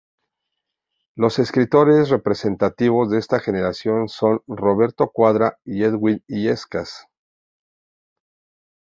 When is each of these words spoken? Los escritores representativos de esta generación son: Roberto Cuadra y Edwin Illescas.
Los 1.15 1.37
escritores 1.37 2.09
representativos 2.09 3.11
de 3.11 3.19
esta 3.19 3.39
generación 3.39 4.09
son: 4.09 4.41
Roberto 4.47 5.11
Cuadra 5.11 5.59
y 5.63 5.83
Edwin 5.83 6.23
Illescas. 6.27 7.05